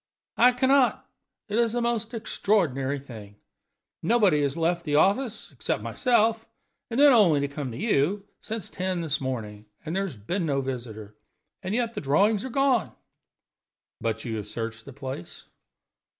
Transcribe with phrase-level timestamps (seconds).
[0.37, 1.05] "I can not.
[1.47, 3.35] It is a most extraordinary thing.
[4.01, 6.47] Nobody has left the office (except myself,
[6.89, 10.43] and then only to come to you) since ten this morning, and there has been
[10.47, 11.15] no visitor.
[11.61, 12.93] And yet the drawings are gone!"
[13.99, 15.45] "But have you searched the place?"